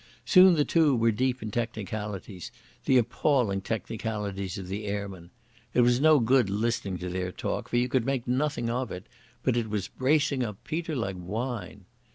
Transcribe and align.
Soon 0.25 0.55
the 0.55 0.65
two 0.65 0.95
were 0.95 1.11
deep 1.11 1.43
in 1.43 1.51
technicalities, 1.51 2.51
the 2.85 2.97
appalling 2.97 3.61
technicalities 3.61 4.57
of 4.57 4.67
the 4.67 4.85
airman. 4.85 5.29
It 5.75 5.81
was 5.81 6.01
no 6.01 6.19
good 6.19 6.49
listening 6.49 6.97
to 6.97 7.09
their 7.11 7.31
talk, 7.31 7.69
for 7.69 7.77
you 7.77 7.87
could 7.87 8.03
make 8.03 8.27
nothing 8.27 8.67
of 8.67 8.89
it, 8.91 9.05
but 9.43 9.55
it 9.55 9.69
was 9.69 9.89
bracing 9.89 10.41
up 10.43 10.57
Peter 10.63 10.95
like 10.95 11.17
wine. 11.19 11.85